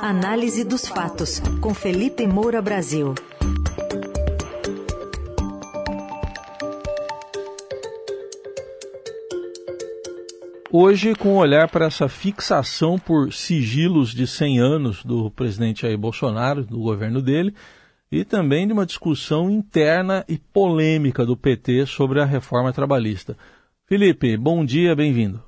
Análise 0.00 0.62
dos 0.62 0.86
fatos, 0.86 1.40
com 1.60 1.74
Felipe 1.74 2.24
Moura 2.24 2.62
Brasil. 2.62 3.16
Hoje, 10.70 11.16
com 11.16 11.30
um 11.30 11.36
olhar 11.38 11.68
para 11.68 11.86
essa 11.86 12.08
fixação 12.08 12.96
por 12.96 13.32
sigilos 13.32 14.14
de 14.14 14.24
100 14.24 14.60
anos 14.60 15.04
do 15.04 15.32
presidente 15.32 15.82
Jair 15.82 15.98
Bolsonaro, 15.98 16.64
do 16.64 16.78
governo 16.78 17.20
dele, 17.20 17.52
e 18.10 18.24
também 18.24 18.68
de 18.68 18.72
uma 18.72 18.86
discussão 18.86 19.50
interna 19.50 20.24
e 20.28 20.38
polêmica 20.38 21.26
do 21.26 21.36
PT 21.36 21.86
sobre 21.86 22.20
a 22.20 22.24
reforma 22.24 22.72
trabalhista. 22.72 23.36
Felipe, 23.84 24.36
bom 24.36 24.64
dia, 24.64 24.94
bem-vindo. 24.94 25.47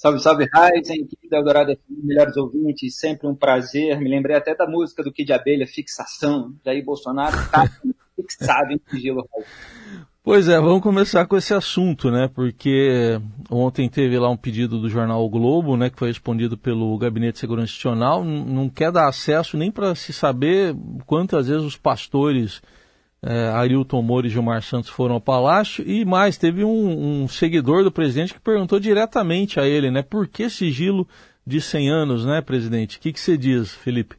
Salve, 0.00 0.18
salve, 0.18 0.48
Ryzen, 0.50 1.06
da 1.30 1.36
Eldorado 1.36 1.76
melhores 1.90 2.34
ouvintes, 2.34 2.96
sempre 2.96 3.28
um 3.28 3.34
prazer. 3.34 4.00
Me 4.00 4.08
lembrei 4.08 4.34
até 4.34 4.54
da 4.54 4.66
música 4.66 5.02
do 5.02 5.12
Kid 5.12 5.30
Abelha, 5.30 5.66
Fixação. 5.66 6.54
Jair 6.64 6.82
Bolsonaro 6.82 7.36
está 7.36 7.68
fixado 8.16 8.72
em 8.72 8.80
sigilo, 8.88 9.28
Pois 10.22 10.48
é, 10.48 10.58
vamos 10.58 10.80
começar 10.80 11.26
com 11.26 11.36
esse 11.36 11.52
assunto, 11.52 12.10
né? 12.10 12.30
Porque 12.34 13.20
ontem 13.50 13.90
teve 13.90 14.18
lá 14.18 14.30
um 14.30 14.38
pedido 14.38 14.80
do 14.80 14.88
jornal 14.88 15.22
o 15.22 15.28
Globo, 15.28 15.76
né, 15.76 15.90
que 15.90 15.98
foi 15.98 16.08
respondido 16.08 16.56
pelo 16.56 16.96
Gabinete 16.96 17.34
de 17.34 17.40
Segurança 17.40 17.70
Institucional, 17.70 18.24
não 18.24 18.70
quer 18.70 18.90
dar 18.90 19.06
acesso 19.06 19.58
nem 19.58 19.70
para 19.70 19.94
se 19.94 20.14
saber 20.14 20.74
quantas 21.04 21.48
vezes 21.48 21.62
os 21.62 21.76
pastores 21.76 22.62
é, 23.22 23.48
Arilton 23.48 24.02
Moura 24.02 24.26
e 24.26 24.30
Gilmar 24.30 24.62
Santos 24.62 24.90
foram 24.90 25.16
ao 25.16 25.20
palácio 25.20 25.86
e 25.86 26.04
mais, 26.04 26.38
teve 26.38 26.64
um, 26.64 27.22
um, 27.22 27.28
seguidor 27.28 27.84
do 27.84 27.92
presidente 27.92 28.32
que 28.32 28.40
perguntou 28.40 28.80
diretamente 28.80 29.60
a 29.60 29.66
ele, 29.66 29.90
né, 29.90 30.02
por 30.02 30.26
que 30.26 30.48
sigilo 30.48 31.06
de 31.46 31.60
100 31.60 31.90
anos, 31.90 32.24
né, 32.24 32.40
presidente? 32.40 32.96
O 32.96 33.00
que, 33.00 33.12
que 33.12 33.20
você 33.20 33.36
diz, 33.36 33.74
Felipe? 33.74 34.16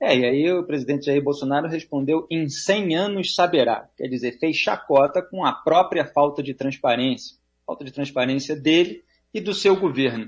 É, 0.00 0.16
e 0.16 0.24
aí 0.24 0.52
o 0.52 0.64
presidente 0.64 1.06
Jair 1.06 1.22
Bolsonaro 1.22 1.66
respondeu 1.66 2.26
em 2.30 2.48
100 2.48 2.96
anos 2.96 3.34
saberá. 3.34 3.88
Quer 3.96 4.06
dizer, 4.06 4.38
fez 4.38 4.56
chacota 4.56 5.20
com 5.20 5.44
a 5.44 5.52
própria 5.52 6.04
falta 6.04 6.40
de 6.40 6.54
transparência. 6.54 7.36
Falta 7.66 7.84
de 7.84 7.92
transparência 7.92 8.54
dele 8.54 9.02
e 9.34 9.40
do 9.40 9.52
seu 9.52 9.74
governo. 9.74 10.26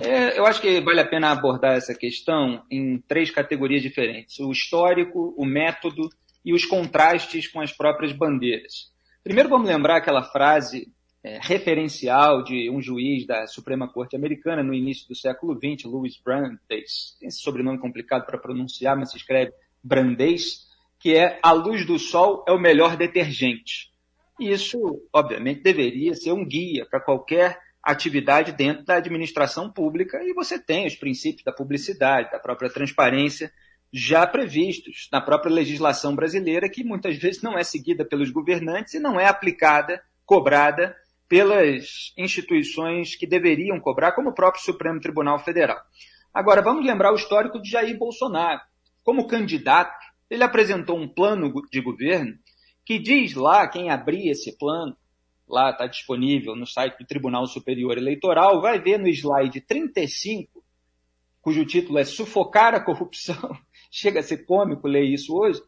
É, 0.00 0.36
eu 0.36 0.44
acho 0.44 0.60
que 0.60 0.80
vale 0.80 1.00
a 1.00 1.06
pena 1.06 1.30
abordar 1.30 1.76
essa 1.76 1.94
questão 1.94 2.64
em 2.68 2.98
três 3.06 3.30
categorias 3.30 3.80
diferentes: 3.80 4.40
o 4.40 4.50
histórico, 4.50 5.32
o 5.38 5.44
método 5.44 6.08
e 6.44 6.52
os 6.52 6.64
contrastes 6.64 7.46
com 7.46 7.60
as 7.60 7.72
próprias 7.72 8.12
bandeiras. 8.12 8.92
Primeiro, 9.22 9.48
vamos 9.48 9.68
lembrar 9.68 9.96
aquela 9.96 10.22
frase 10.22 10.92
é, 11.22 11.38
referencial 11.40 12.42
de 12.42 12.68
um 12.68 12.82
juiz 12.82 13.26
da 13.26 13.46
Suprema 13.46 13.86
Corte 13.86 14.16
Americana 14.16 14.62
no 14.62 14.74
início 14.74 15.06
do 15.08 15.14
século 15.14 15.54
XX, 15.54 15.84
Louis 15.84 16.20
Brandeis, 16.22 17.16
tem 17.20 17.28
esse 17.28 17.40
sobrenome 17.40 17.78
complicado 17.78 18.26
para 18.26 18.38
pronunciar, 18.38 18.96
mas 18.96 19.10
se 19.10 19.16
escreve 19.16 19.52
Brandeis, 19.82 20.66
que 20.98 21.14
é 21.14 21.38
a 21.42 21.52
luz 21.52 21.86
do 21.86 21.98
sol 21.98 22.44
é 22.46 22.52
o 22.52 22.58
melhor 22.58 22.96
detergente. 22.96 23.92
E 24.40 24.50
isso, 24.50 25.00
obviamente, 25.12 25.62
deveria 25.62 26.14
ser 26.14 26.32
um 26.32 26.44
guia 26.44 26.84
para 26.86 27.00
qualquer 27.00 27.58
atividade 27.82 28.52
dentro 28.52 28.84
da 28.84 28.96
administração 28.96 29.70
pública 29.70 30.22
e 30.22 30.32
você 30.32 30.58
tem 30.58 30.86
os 30.86 30.94
princípios 30.94 31.42
da 31.42 31.52
publicidade, 31.52 32.30
da 32.30 32.38
própria 32.38 32.70
transparência 32.70 33.52
já 33.92 34.26
previstos 34.26 35.08
na 35.12 35.20
própria 35.20 35.52
legislação 35.52 36.16
brasileira, 36.16 36.68
que 36.68 36.82
muitas 36.82 37.16
vezes 37.18 37.42
não 37.42 37.58
é 37.58 37.62
seguida 37.62 38.04
pelos 38.04 38.30
governantes 38.30 38.94
e 38.94 39.00
não 39.00 39.20
é 39.20 39.26
aplicada, 39.26 40.02
cobrada 40.24 40.96
pelas 41.28 42.12
instituições 42.16 43.14
que 43.14 43.26
deveriam 43.26 43.78
cobrar, 43.80 44.12
como 44.12 44.30
o 44.30 44.34
próprio 44.34 44.62
Supremo 44.62 45.00
Tribunal 45.00 45.38
Federal. 45.38 45.78
Agora, 46.32 46.62
vamos 46.62 46.86
lembrar 46.86 47.12
o 47.12 47.16
histórico 47.16 47.60
de 47.60 47.70
Jair 47.70 47.96
Bolsonaro. 47.98 48.60
Como 49.02 49.26
candidato, 49.26 49.94
ele 50.30 50.44
apresentou 50.44 50.98
um 50.98 51.08
plano 51.08 51.52
de 51.70 51.80
governo 51.80 52.34
que 52.84 52.98
diz 52.98 53.34
lá, 53.34 53.68
quem 53.68 53.90
abrir 53.90 54.28
esse 54.28 54.56
plano, 54.56 54.96
lá 55.48 55.70
está 55.70 55.86
disponível 55.86 56.56
no 56.56 56.66
site 56.66 56.98
do 56.98 57.06
Tribunal 57.06 57.46
Superior 57.46 57.96
Eleitoral, 57.98 58.60
vai 58.60 58.80
ver 58.80 58.98
no 58.98 59.08
slide 59.08 59.60
35, 59.60 60.64
cujo 61.40 61.66
título 61.66 61.98
é 61.98 62.04
Sufocar 62.04 62.74
a 62.74 62.80
Corrupção. 62.80 63.56
Chega 63.92 64.20
a 64.20 64.22
ser 64.22 64.38
cômico 64.46 64.88
ler 64.88 65.04
isso 65.04 65.36
hoje 65.36 65.62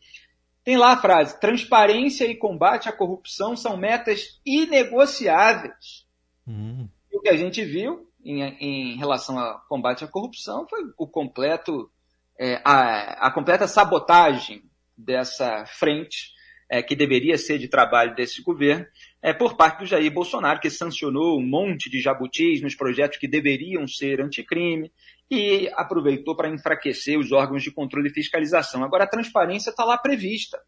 tem 0.64 0.78
lá 0.78 0.92
a 0.92 0.96
frase: 0.96 1.38
transparência 1.38 2.24
e 2.24 2.34
combate 2.34 2.88
à 2.88 2.92
corrupção 2.92 3.54
são 3.54 3.76
metas 3.76 4.40
inegociáveis. 4.44 6.06
Uhum. 6.46 6.88
E 7.12 7.16
o 7.16 7.20
que 7.20 7.28
a 7.28 7.36
gente 7.36 7.62
viu 7.62 8.08
em, 8.24 8.42
em, 8.42 8.96
relação 8.96 9.38
ao 9.38 9.60
combate 9.68 10.02
à 10.02 10.08
corrupção 10.08 10.66
foi 10.66 10.80
o 10.96 11.06
completo, 11.06 11.90
é, 12.38 12.60
a, 12.64 13.28
a, 13.28 13.30
completa 13.30 13.68
sabotagem 13.68 14.62
dessa 14.96 15.66
frente, 15.66 16.32
é, 16.68 16.82
que 16.82 16.96
deveria 16.96 17.36
ser 17.36 17.58
de 17.58 17.68
trabalho 17.68 18.14
desse 18.14 18.42
governo, 18.42 18.86
é, 19.24 19.32
por 19.32 19.56
parte 19.56 19.78
do 19.78 19.86
Jair 19.86 20.12
Bolsonaro, 20.12 20.60
que 20.60 20.68
sancionou 20.68 21.38
um 21.38 21.46
monte 21.46 21.88
de 21.88 21.98
jabutis 21.98 22.60
nos 22.60 22.74
projetos 22.74 23.16
que 23.16 23.26
deveriam 23.26 23.88
ser 23.88 24.20
anticrime, 24.20 24.92
e 25.30 25.66
aproveitou 25.76 26.36
para 26.36 26.50
enfraquecer 26.50 27.18
os 27.18 27.32
órgãos 27.32 27.62
de 27.62 27.72
controle 27.72 28.10
e 28.10 28.12
fiscalização. 28.12 28.84
Agora, 28.84 29.04
a 29.04 29.08
transparência 29.08 29.70
está 29.70 29.82
lá 29.82 29.96
prevista. 29.96 30.60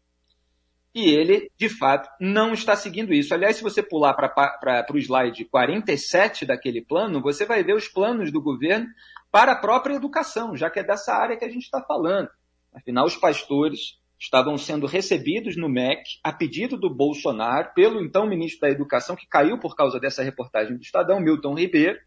E 0.91 1.07
ele, 1.11 1.51
de 1.55 1.69
fato, 1.69 2.09
não 2.19 2.51
está 2.51 2.75
seguindo 2.75 3.13
isso. 3.13 3.31
Aliás, 3.31 3.57
se 3.57 3.61
você 3.61 3.83
pular 3.83 4.15
para 4.15 4.87
o 4.91 4.97
slide 4.97 5.45
47 5.45 6.43
daquele 6.43 6.81
plano, 6.81 7.21
você 7.21 7.45
vai 7.45 7.63
ver 7.63 7.75
os 7.75 7.87
planos 7.87 8.31
do 8.31 8.41
governo 8.41 8.87
para 9.31 9.51
a 9.51 9.55
própria 9.55 9.93
educação, 9.93 10.55
já 10.55 10.67
que 10.67 10.79
é 10.79 10.83
dessa 10.83 11.13
área 11.13 11.37
que 11.37 11.45
a 11.45 11.49
gente 11.49 11.65
está 11.65 11.79
falando. 11.83 12.29
Afinal, 12.73 13.05
os 13.05 13.15
pastores 13.15 13.99
estavam 14.19 14.57
sendo 14.57 14.87
recebidos 14.87 15.55
no 15.55 15.69
MEC 15.69 16.01
a 16.23 16.33
pedido 16.33 16.77
do 16.77 16.89
Bolsonaro 16.89 17.71
pelo 17.75 18.01
então 18.03 18.27
ministro 18.27 18.61
da 18.61 18.69
Educação, 18.69 19.15
que 19.15 19.27
caiu 19.27 19.59
por 19.59 19.75
causa 19.75 19.99
dessa 19.99 20.23
reportagem 20.23 20.75
do 20.75 20.81
Estadão, 20.81 21.19
Milton 21.19 21.53
Ribeiro, 21.53 21.99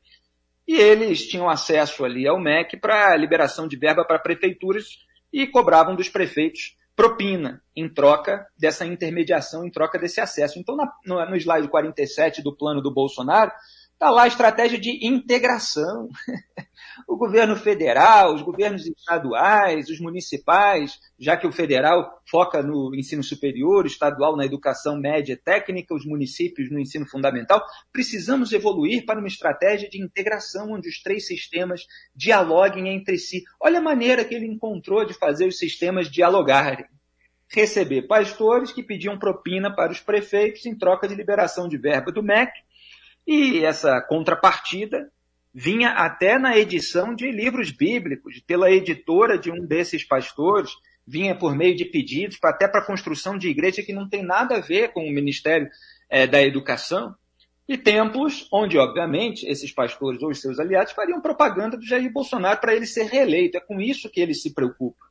e 0.66 0.74
eles 0.74 1.26
tinham 1.26 1.48
acesso 1.48 2.04
ali 2.04 2.26
ao 2.26 2.40
MEC 2.40 2.76
para 2.76 3.16
liberação 3.16 3.66
de 3.66 3.76
verba 3.76 4.04
para 4.04 4.18
prefeituras 4.18 4.98
e 5.32 5.46
cobravam 5.46 5.94
dos 5.94 6.08
prefeitos 6.08 6.76
propina 7.00 7.62
em 7.74 7.88
troca 7.88 8.46
dessa 8.58 8.84
intermediação, 8.84 9.64
em 9.64 9.70
troca 9.70 9.98
desse 9.98 10.20
acesso. 10.20 10.58
Então, 10.58 10.76
na, 10.76 10.92
no, 11.06 11.30
no 11.30 11.36
slide 11.36 11.66
47 11.66 12.42
do 12.42 12.54
plano 12.54 12.82
do 12.82 12.92
Bolsonaro, 12.92 13.50
Está 14.00 14.08
lá 14.08 14.22
a 14.22 14.28
estratégia 14.28 14.80
de 14.80 15.06
integração. 15.06 16.08
o 17.06 17.18
governo 17.18 17.54
federal, 17.54 18.34
os 18.34 18.40
governos 18.40 18.86
estaduais, 18.86 19.90
os 19.90 20.00
municipais, 20.00 20.98
já 21.18 21.36
que 21.36 21.46
o 21.46 21.52
federal 21.52 22.18
foca 22.24 22.62
no 22.62 22.94
ensino 22.94 23.22
superior, 23.22 23.84
o 23.84 23.86
estadual 23.86 24.38
na 24.38 24.46
educação 24.46 24.98
média 24.98 25.34
e 25.34 25.36
técnica, 25.36 25.94
os 25.94 26.06
municípios 26.06 26.70
no 26.70 26.80
ensino 26.80 27.06
fundamental, 27.06 27.62
precisamos 27.92 28.54
evoluir 28.54 29.04
para 29.04 29.18
uma 29.18 29.28
estratégia 29.28 29.86
de 29.86 30.02
integração 30.02 30.72
onde 30.72 30.88
os 30.88 31.02
três 31.02 31.26
sistemas 31.26 31.82
dialoguem 32.16 32.88
entre 32.88 33.18
si. 33.18 33.44
Olha 33.60 33.80
a 33.80 33.82
maneira 33.82 34.24
que 34.24 34.34
ele 34.34 34.46
encontrou 34.46 35.04
de 35.04 35.12
fazer 35.12 35.46
os 35.46 35.58
sistemas 35.58 36.10
dialogarem 36.10 36.86
receber 37.52 38.02
pastores 38.02 38.72
que 38.72 38.82
pediam 38.82 39.18
propina 39.18 39.74
para 39.74 39.90
os 39.90 40.00
prefeitos 40.00 40.64
em 40.64 40.78
troca 40.78 41.08
de 41.08 41.16
liberação 41.16 41.68
de 41.68 41.76
verba 41.76 42.12
do 42.12 42.22
MEC 42.22 42.52
e 43.32 43.64
essa 43.64 44.00
contrapartida 44.00 45.08
vinha 45.54 45.90
até 45.90 46.36
na 46.36 46.58
edição 46.58 47.14
de 47.14 47.30
livros 47.30 47.70
bíblicos, 47.70 48.40
pela 48.40 48.68
editora 48.68 49.38
de 49.38 49.52
um 49.52 49.64
desses 49.64 50.02
pastores, 50.02 50.72
vinha 51.06 51.32
por 51.32 51.54
meio 51.54 51.76
de 51.76 51.84
pedidos, 51.84 52.36
até 52.42 52.66
para 52.66 52.80
a 52.80 52.84
construção 52.84 53.38
de 53.38 53.48
igreja 53.48 53.84
que 53.84 53.92
não 53.92 54.08
tem 54.08 54.24
nada 54.24 54.56
a 54.56 54.60
ver 54.60 54.92
com 54.92 55.06
o 55.06 55.12
Ministério 55.12 55.68
é, 56.08 56.26
da 56.26 56.42
Educação, 56.42 57.14
e 57.68 57.78
templos 57.78 58.48
onde, 58.52 58.76
obviamente, 58.76 59.46
esses 59.46 59.72
pastores 59.72 60.20
ou 60.24 60.30
os 60.30 60.40
seus 60.40 60.58
aliados 60.58 60.92
fariam 60.92 61.20
propaganda 61.20 61.76
do 61.76 61.86
Jair 61.86 62.12
Bolsonaro 62.12 62.60
para 62.60 62.74
ele 62.74 62.84
ser 62.84 63.04
reeleito. 63.04 63.56
É 63.56 63.60
com 63.60 63.80
isso 63.80 64.10
que 64.10 64.20
ele 64.20 64.34
se 64.34 64.52
preocupa. 64.52 65.06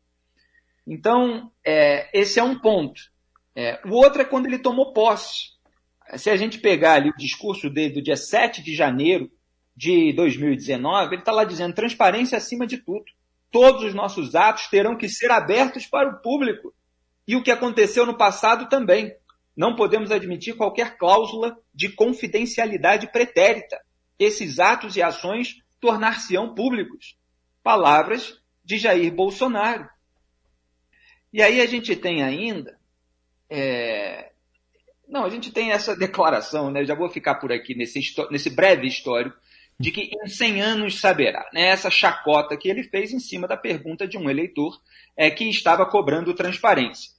Então, 0.85 1.49
é, 1.63 2.09
esse 2.11 2.37
é 2.37 2.43
um 2.43 2.59
ponto. 2.59 2.99
É, 3.55 3.79
o 3.85 3.93
outro 3.93 4.21
é 4.21 4.25
quando 4.25 4.47
ele 4.47 4.59
tomou 4.59 4.91
posse 4.91 5.57
se 6.17 6.29
a 6.29 6.37
gente 6.37 6.59
pegar 6.59 6.93
ali 6.93 7.09
o 7.09 7.17
discurso 7.17 7.69
dele 7.69 7.95
do 7.95 8.01
dia 8.01 8.15
7 8.15 8.63
de 8.63 8.75
janeiro 8.75 9.31
de 9.75 10.11
2019, 10.13 11.13
ele 11.13 11.21
está 11.21 11.31
lá 11.31 11.43
dizendo 11.43 11.73
transparência 11.73 12.37
acima 12.37 12.65
de 12.65 12.77
tudo. 12.77 13.05
Todos 13.51 13.83
os 13.83 13.93
nossos 13.93 14.35
atos 14.35 14.67
terão 14.67 14.97
que 14.97 15.07
ser 15.07 15.31
abertos 15.31 15.85
para 15.85 16.09
o 16.09 16.21
público. 16.21 16.73
E 17.27 17.35
o 17.35 17.43
que 17.43 17.51
aconteceu 17.51 18.05
no 18.05 18.17
passado 18.17 18.67
também. 18.67 19.13
Não 19.55 19.75
podemos 19.75 20.11
admitir 20.11 20.55
qualquer 20.55 20.97
cláusula 20.97 21.57
de 21.73 21.89
confidencialidade 21.89 23.11
pretérita. 23.11 23.79
Esses 24.17 24.59
atos 24.59 24.95
e 24.95 25.01
ações 25.01 25.61
tornar-se-ão 25.79 26.53
públicos. 26.53 27.17
Palavras 27.63 28.41
de 28.63 28.77
Jair 28.77 29.13
Bolsonaro. 29.13 29.89
E 31.31 31.41
aí 31.41 31.61
a 31.61 31.65
gente 31.65 31.95
tem 31.95 32.23
ainda 32.23 32.79
é, 33.49 34.28
não, 35.09 35.25
a 35.25 35.29
gente 35.29 35.51
tem 35.51 35.71
essa 35.71 35.95
declaração, 35.95 36.69
né? 36.69 36.85
já 36.85 36.93
vou 36.93 37.09
ficar 37.09 37.35
por 37.35 37.51
aqui 37.51 37.73
nesse, 37.73 37.99
nesse 38.29 38.49
breve 38.49 38.87
histórico. 38.87 39.35
de 39.79 39.91
que 39.91 40.11
em 40.23 40.27
100 40.27 40.61
anos 40.61 40.99
saberá. 40.99 41.49
Né? 41.53 41.67
Essa 41.67 41.89
chacota 41.89 42.55
que 42.55 42.69
ele 42.69 42.83
fez 42.83 43.11
em 43.11 43.19
cima 43.19 43.47
da 43.47 43.57
pergunta 43.57 44.07
de 44.07 44.17
um 44.17 44.29
eleitor 44.29 44.79
é, 45.17 45.31
que 45.31 45.49
estava 45.49 45.85
cobrando 45.85 46.33
transparência. 46.33 47.11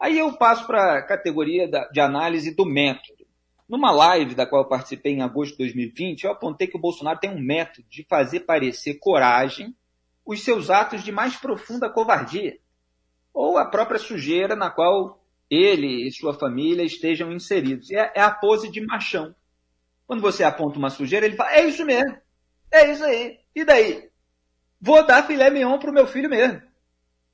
Aí 0.00 0.18
eu 0.18 0.32
passo 0.32 0.66
para 0.66 0.98
a 0.98 1.02
categoria 1.02 1.68
da, 1.68 1.88
de 1.88 2.00
análise 2.00 2.54
do 2.54 2.66
método. 2.66 3.26
Numa 3.68 3.90
live 3.90 4.34
da 4.34 4.46
qual 4.46 4.62
eu 4.62 4.68
participei 4.68 5.12
em 5.12 5.22
agosto 5.22 5.52
de 5.52 5.58
2020, 5.58 6.24
eu 6.24 6.30
apontei 6.30 6.66
que 6.66 6.76
o 6.76 6.80
Bolsonaro 6.80 7.18
tem 7.18 7.30
um 7.30 7.40
método 7.40 7.86
de 7.88 8.04
fazer 8.04 8.40
parecer 8.40 8.94
coragem 8.94 9.74
os 10.24 10.42
seus 10.42 10.70
atos 10.70 11.04
de 11.04 11.12
mais 11.12 11.36
profunda 11.36 11.88
covardia, 11.88 12.58
ou 13.32 13.56
a 13.56 13.64
própria 13.64 13.98
sujeira 13.98 14.56
na 14.56 14.70
qual 14.70 15.20
ele 15.50 16.06
e 16.06 16.12
sua 16.12 16.34
família 16.34 16.82
estejam 16.82 17.32
inseridos. 17.32 17.90
É, 17.90 18.12
é 18.14 18.20
a 18.20 18.30
pose 18.30 18.70
de 18.70 18.84
machão. 18.84 19.34
Quando 20.06 20.20
você 20.20 20.44
aponta 20.44 20.78
uma 20.78 20.90
sujeira, 20.90 21.26
ele 21.26 21.36
fala: 21.36 21.52
é 21.54 21.66
isso 21.66 21.84
mesmo, 21.84 22.16
é 22.70 22.90
isso 22.90 23.04
aí. 23.04 23.38
E 23.54 23.64
daí? 23.64 24.08
Vou 24.80 25.04
dar 25.06 25.26
filé 25.26 25.50
mignon 25.50 25.78
para 25.78 25.90
o 25.90 25.94
meu 25.94 26.06
filho 26.06 26.28
mesmo. 26.28 26.60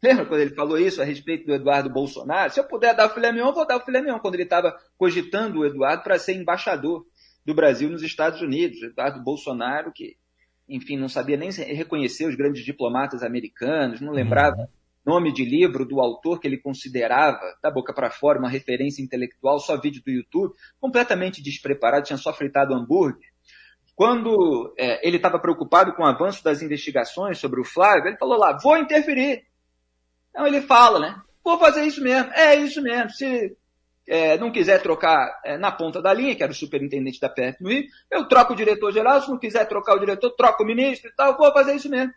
Lembra 0.03 0.27
quando 0.27 0.41
ele 0.41 0.55
falou 0.55 0.79
isso 0.79 1.01
a 1.01 1.05
respeito 1.05 1.47
do 1.47 1.55
Eduardo 1.55 1.91
Bolsonaro? 1.91 2.53
Se 2.53 2.59
eu 2.59 2.65
puder 2.65 2.95
dar 2.95 3.07
o 3.07 3.11
filé 3.11 3.31
mignon, 3.31 3.53
vou 3.53 3.67
dar 3.67 3.77
o 3.77 3.85
filé 3.85 4.01
mignon. 4.01 4.19
Quando 4.19 4.35
ele 4.35 4.45
estava 4.45 4.77
cogitando 4.97 5.61
o 5.61 5.67
Eduardo 5.67 6.03
para 6.03 6.19
ser 6.19 6.35
embaixador 6.35 7.05
do 7.45 7.55
Brasil 7.55 7.91
nos 7.91 8.03
Estados 8.03 8.41
Unidos. 8.41 8.83
Eduardo 8.83 9.23
Bolsonaro, 9.23 9.93
que, 9.93 10.17
enfim, 10.69 10.97
não 10.97 11.09
sabia 11.09 11.37
nem 11.37 11.51
reconhecer 11.51 12.27
os 12.27 12.35
grandes 12.35 12.65
diplomatas 12.65 13.23
americanos, 13.23 14.01
não 14.01 14.13
lembrava 14.13 14.57
uhum. 14.57 14.69
Nome 15.05 15.33
de 15.33 15.45
livro 15.45 15.85
do 15.85 16.01
autor 16.01 16.39
que 16.39 16.47
ele 16.47 16.59
considerava, 16.59 17.41
da 17.63 17.71
boca 17.71 17.93
para 17.93 18.11
fora, 18.11 18.39
uma 18.39 18.49
referência 18.49 19.03
intelectual, 19.03 19.59
só 19.59 19.77
vídeo 19.81 20.03
do 20.05 20.11
YouTube, 20.11 20.55
completamente 20.81 21.43
despreparado, 21.43 22.07
tinha 22.07 22.17
só 22.17 22.33
fritado 22.33 22.75
hambúrguer. 22.75 23.33
Quando 23.95 24.75
é, 24.79 25.07
ele 25.07 25.17
estava 25.17 25.39
preocupado 25.39 25.95
com 25.95 26.03
o 26.03 26.07
avanço 26.07 26.43
das 26.43 26.63
investigações 26.63 27.39
sobre 27.39 27.61
o 27.61 27.65
Flávio, 27.65 28.09
ele 28.09 28.17
falou 28.17 28.39
lá, 28.39 28.57
vou 28.63 28.77
interferir 28.79 29.45
então 30.33 30.47
ele 30.47 30.63
fala, 30.63 30.99
né? 30.99 31.23
Vou 31.45 31.59
fazer 31.59 31.85
isso 31.85 32.03
mesmo. 32.03 32.33
É 32.33 32.57
isso 32.57 32.81
mesmo. 32.83 33.11
Se 33.11 33.55
é, 34.09 34.39
não 34.39 34.51
quiser 34.51 34.83
trocar 34.83 35.41
é, 35.45 35.59
na 35.59 35.71
ponta 35.71 36.01
da 36.01 36.13
linha, 36.13 36.35
que 36.35 36.43
era 36.43 36.51
o 36.51 36.55
superintendente 36.55 37.21
da 37.21 37.29
PF 37.29 37.63
no 37.63 37.69
Rio, 37.69 37.85
eu 38.11 38.27
troco 38.27 38.55
o 38.55 38.57
diretor-geral. 38.57 39.21
Se 39.21 39.29
não 39.29 39.39
quiser 39.39 39.69
trocar 39.69 39.95
o 39.95 40.01
diretor, 40.01 40.31
troco 40.31 40.63
o 40.63 40.67
ministro 40.67 41.11
e 41.11 41.15
tal. 41.15 41.37
Vou 41.37 41.53
fazer 41.53 41.75
isso 41.75 41.91
mesmo. 41.91 42.13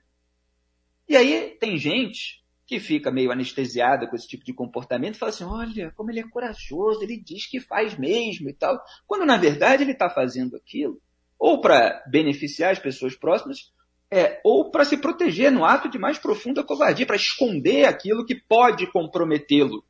E 1.07 1.15
aí 1.15 1.57
tem 1.59 1.77
gente 1.77 2.43
que 2.65 2.79
fica 2.79 3.11
meio 3.11 3.31
anestesiada 3.31 4.07
com 4.07 4.15
esse 4.15 4.27
tipo 4.27 4.43
de 4.43 4.53
comportamento 4.53 5.17
fala 5.17 5.29
assim: 5.31 5.43
olha, 5.43 5.91
como 5.95 6.11
ele 6.11 6.19
é 6.19 6.27
corajoso, 6.27 7.03
ele 7.03 7.17
diz 7.17 7.45
que 7.45 7.59
faz 7.59 7.97
mesmo 7.97 8.49
e 8.49 8.53
tal. 8.53 8.81
Quando 9.05 9.25
na 9.25 9.37
verdade 9.37 9.83
ele 9.83 9.91
está 9.91 10.09
fazendo 10.09 10.55
aquilo 10.55 11.01
ou 11.37 11.61
para 11.61 12.03
beneficiar 12.07 12.71
as 12.71 12.79
pessoas 12.79 13.15
próximas 13.15 13.71
é, 14.09 14.39
ou 14.43 14.71
para 14.71 14.85
se 14.85 14.97
proteger 14.97 15.51
no 15.51 15.65
ato 15.65 15.89
de 15.89 15.97
mais 15.97 16.17
profunda 16.17 16.63
covardia, 16.63 17.05
para 17.05 17.15
esconder 17.15 17.85
aquilo 17.85 18.25
que 18.25 18.35
pode 18.35 18.89
comprometê-lo, 18.91 19.83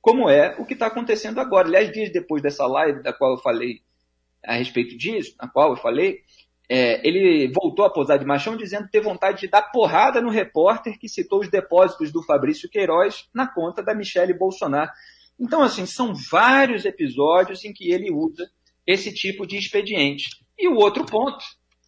como 0.00 0.28
é 0.28 0.54
o 0.58 0.66
que 0.66 0.74
está 0.74 0.86
acontecendo 0.86 1.40
agora. 1.40 1.68
Aliás, 1.68 1.90
dias 1.92 2.12
depois 2.12 2.42
dessa 2.42 2.66
live 2.66 3.02
da 3.02 3.12
qual 3.12 3.32
eu 3.32 3.38
falei 3.38 3.80
a 4.44 4.54
respeito 4.54 4.96
disso, 4.96 5.34
na 5.40 5.48
qual 5.48 5.70
eu 5.70 5.76
falei, 5.76 6.22
é, 6.68 7.06
ele 7.06 7.52
voltou 7.52 7.84
a 7.84 7.90
posar 7.90 8.18
de 8.18 8.24
machão 8.24 8.56
dizendo 8.56 8.88
ter 8.88 9.00
vontade 9.00 9.40
de 9.40 9.48
dar 9.48 9.62
porrada 9.62 10.20
no 10.20 10.30
repórter 10.30 10.98
que 10.98 11.08
citou 11.08 11.40
os 11.40 11.50
depósitos 11.50 12.10
do 12.12 12.22
Fabrício 12.22 12.68
Queiroz 12.68 13.28
na 13.34 13.46
conta 13.46 13.82
da 13.82 13.94
Michele 13.94 14.32
Bolsonaro. 14.32 14.90
Então, 15.38 15.62
assim, 15.62 15.86
são 15.86 16.14
vários 16.14 16.84
episódios 16.84 17.64
em 17.64 17.72
que 17.72 17.90
ele 17.90 18.12
usa 18.12 18.48
esse 18.86 19.12
tipo 19.12 19.46
de 19.46 19.56
expediente. 19.56 20.28
E 20.58 20.68
o 20.68 20.76
outro 20.76 21.04
ponto 21.04 21.44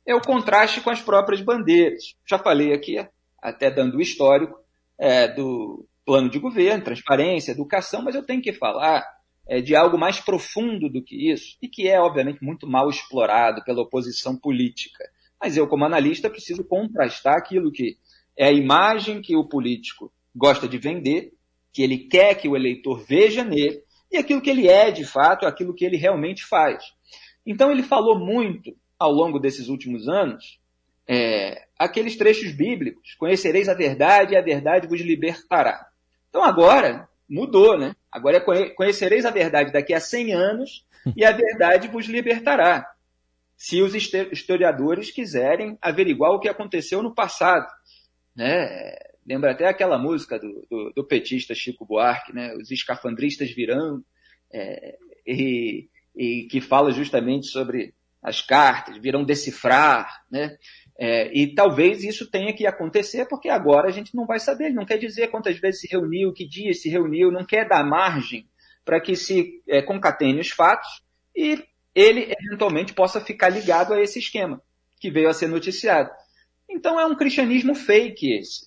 é 0.07 0.15
o 0.15 0.21
contraste 0.21 0.81
com 0.81 0.91
as 0.91 1.01
próprias 1.01 1.41
bandeiras. 1.41 2.15
Já 2.29 2.39
falei 2.39 2.73
aqui, 2.73 2.97
até 3.41 3.71
dando 3.71 3.97
o 3.97 4.01
histórico 4.01 4.59
é, 4.99 5.29
do 5.29 5.87
plano 6.05 6.29
de 6.29 6.39
governo, 6.39 6.85
transparência, 6.85 7.53
educação, 7.53 8.03
mas 8.03 8.15
eu 8.15 8.25
tenho 8.25 8.43
que 8.43 8.53
falar 8.53 9.05
é, 9.47 9.61
de 9.61 9.75
algo 9.77 9.99
mais 9.99 10.21
profundo 10.21 10.89
do 10.89 11.03
que 11.03 11.31
isso 11.31 11.57
e 11.61 11.69
que 11.69 11.89
é, 11.89 12.01
obviamente, 12.01 12.43
muito 12.43 12.67
mal 12.67 12.89
explorado 12.89 13.63
pela 13.65 13.83
oposição 13.83 14.37
política. 14.37 15.05
Mas 15.41 15.57
eu, 15.57 15.67
como 15.67 15.85
analista, 15.85 16.31
preciso 16.31 16.65
contrastar 16.65 17.37
aquilo 17.37 17.71
que 17.71 17.97
é 18.37 18.47
a 18.47 18.53
imagem 18.53 19.21
que 19.21 19.37
o 19.37 19.49
político 19.49 20.13
gosta 20.35 20.67
de 20.67 20.79
vender, 20.79 21.33
que 21.73 21.83
ele 21.83 21.99
quer 21.99 22.35
que 22.35 22.49
o 22.49 22.57
eleitor 22.57 23.05
veja 23.07 23.45
nele, 23.45 23.83
e 24.11 24.17
aquilo 24.17 24.41
que 24.41 24.51
ele 24.51 24.69
é 24.69 24.91
de 24.91 25.05
fato, 25.05 25.47
aquilo 25.47 25.75
que 25.75 25.85
ele 25.85 25.97
realmente 25.97 26.45
faz. 26.45 26.85
Então 27.45 27.71
ele 27.71 27.83
falou 27.83 28.19
muito 28.19 28.75
ao 28.99 29.13
longo 29.13 29.39
desses 29.39 29.69
últimos 29.69 30.09
anos 30.09 30.59
é, 31.07 31.67
aqueles 31.79 32.17
trechos 32.17 32.53
bíblicos: 32.53 33.15
conhecereis 33.15 33.69
a 33.69 33.75
verdade 33.75 34.35
e 34.35 34.37
a 34.37 34.43
verdade 34.43 34.89
vos 34.89 35.01
libertará. 35.01 35.87
Então 36.29 36.43
agora 36.43 37.09
mudou, 37.29 37.79
né? 37.79 37.95
Agora 38.15 38.41
conhecereis 38.77 39.27
a 39.27 39.31
verdade 39.33 39.73
daqui 39.73 39.93
a 39.93 39.99
100 39.99 40.33
anos 40.33 40.87
e 41.17 41.25
a 41.25 41.33
verdade 41.33 41.89
vos 41.89 42.07
libertará. 42.07 42.89
Se 43.57 43.83
os 43.83 43.93
historiadores 43.93 45.11
quiserem 45.11 45.77
averiguar 45.83 46.31
o 46.31 46.39
que 46.39 46.49
aconteceu 46.49 47.03
no 47.03 47.13
passado. 47.13 47.67
Né? 48.37 48.95
Lembra 49.27 49.51
até 49.51 49.67
aquela 49.67 49.99
música 49.99 50.39
do, 50.39 50.65
do, 50.71 50.93
do 50.95 51.05
petista 51.05 51.57
Chico 51.57 51.85
Buarque, 51.85 52.33
né? 52.33 52.55
Os 52.55 52.71
escafandristas 52.71 53.51
virão, 53.51 54.05
é, 54.53 54.97
e, 55.27 55.89
e 56.15 56.47
que 56.49 56.61
fala 56.61 56.93
justamente 56.93 57.49
sobre 57.49 57.95
as 58.23 58.41
cartas, 58.41 58.97
virão 58.99 59.25
decifrar, 59.25 60.23
né? 60.31 60.57
É, 60.97 61.33
e 61.37 61.55
talvez 61.55 62.05
isso 62.05 62.31
tenha 62.31 62.53
que 62.53 62.67
acontecer, 62.67 63.27
porque 63.27 63.49
agora 63.49 63.89
a 63.89 63.93
gente 63.93 64.15
não 64.15 64.27
vai 64.27 64.39
saber. 64.39 64.67
Ele 64.67 64.75
não 64.75 64.87
quer 64.87 64.99
dizer 64.99 65.29
quantas 65.29 65.59
vezes 65.59 65.81
se 65.81 65.89
reuniu, 65.89 66.33
que 66.33 66.47
dia 66.47 66.73
se 66.73 66.89
reuniu, 66.89 67.33
não 67.33 67.45
quer 67.45 67.69
dar 67.69 67.85
margem 67.85 68.49
para 68.85 69.01
que 69.01 69.17
se 69.17 69.63
é, 69.67 69.83
concatene 69.83 70.41
os 70.41 70.51
fatos 70.51 71.03
e 71.35 71.65
ele 71.95 72.33
eventualmente 72.39 72.93
possa 72.93 73.21
ficar 73.21 73.49
ligado 73.49 73.95
a 73.95 74.01
esse 74.01 74.19
esquema 74.19 74.61
que 75.01 75.11
veio 75.11 75.29
a 75.29 75.35
ser 75.35 75.49
noticiado. 75.49 76.11
Então 76.69 76.99
é 76.99 77.07
um 77.07 77.15
cristianismo 77.15 77.75
fake 77.75 78.33
esse. 78.33 78.67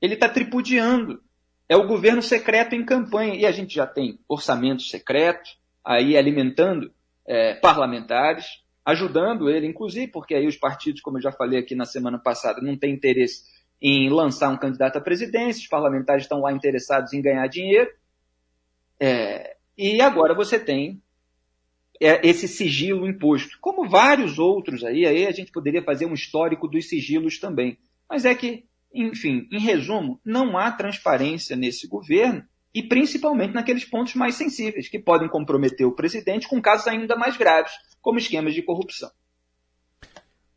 Ele 0.00 0.14
está 0.14 0.28
tripudiando. 0.28 1.22
É 1.68 1.76
o 1.76 1.86
governo 1.86 2.22
secreto 2.22 2.74
em 2.74 2.84
campanha. 2.84 3.34
E 3.34 3.46
a 3.46 3.52
gente 3.52 3.74
já 3.74 3.86
tem 3.86 4.18
orçamento 4.28 4.82
secreto 4.82 5.50
aí 5.84 6.16
alimentando 6.16 6.92
é, 7.26 7.54
parlamentares, 7.54 8.46
ajudando 8.90 9.48
ele, 9.48 9.66
inclusive, 9.66 10.08
porque 10.08 10.34
aí 10.34 10.46
os 10.46 10.56
partidos, 10.56 11.00
como 11.00 11.18
eu 11.18 11.22
já 11.22 11.32
falei 11.32 11.58
aqui 11.58 11.74
na 11.74 11.84
semana 11.84 12.18
passada, 12.18 12.60
não 12.60 12.76
têm 12.76 12.94
interesse 12.94 13.44
em 13.80 14.10
lançar 14.10 14.50
um 14.50 14.58
candidato 14.58 14.98
à 14.98 15.00
presidência, 15.00 15.62
os 15.62 15.68
parlamentares 15.68 16.24
estão 16.24 16.40
lá 16.40 16.52
interessados 16.52 17.12
em 17.12 17.22
ganhar 17.22 17.46
dinheiro. 17.46 17.90
É, 18.98 19.56
e 19.76 20.00
agora 20.02 20.34
você 20.34 20.58
tem 20.58 21.02
é, 22.00 22.26
esse 22.26 22.46
sigilo 22.46 23.08
imposto, 23.08 23.58
como 23.60 23.88
vários 23.88 24.38
outros 24.38 24.84
aí, 24.84 25.06
aí 25.06 25.26
a 25.26 25.32
gente 25.32 25.50
poderia 25.50 25.82
fazer 25.82 26.06
um 26.06 26.14
histórico 26.14 26.68
dos 26.68 26.88
sigilos 26.88 27.38
também. 27.38 27.78
Mas 28.08 28.24
é 28.24 28.34
que, 28.34 28.64
enfim, 28.92 29.48
em 29.50 29.60
resumo, 29.60 30.20
não 30.24 30.58
há 30.58 30.70
transparência 30.70 31.56
nesse 31.56 31.86
governo 31.86 32.44
e 32.74 32.82
principalmente 32.82 33.54
naqueles 33.54 33.84
pontos 33.84 34.14
mais 34.14 34.36
sensíveis, 34.36 34.88
que 34.88 34.98
podem 34.98 35.28
comprometer 35.28 35.86
o 35.86 35.94
presidente 35.94 36.48
com 36.48 36.60
casos 36.60 36.86
ainda 36.86 37.16
mais 37.16 37.36
graves, 37.36 37.72
como 38.00 38.18
esquemas 38.18 38.54
de 38.54 38.62
corrupção. 38.62 39.10